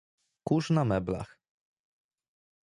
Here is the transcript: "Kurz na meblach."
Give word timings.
"Kurz 0.43 0.69
na 0.69 0.85
meblach." 0.91 1.37